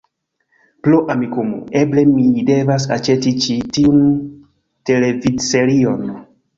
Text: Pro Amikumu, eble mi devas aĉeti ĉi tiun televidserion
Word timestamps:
Pro 0.87 1.01
Amikumu, 1.15 1.59
eble 1.83 2.05
mi 2.15 2.25
devas 2.49 2.89
aĉeti 2.99 3.37
ĉi 3.47 3.61
tiun 3.79 4.03
televidserion 4.93 6.07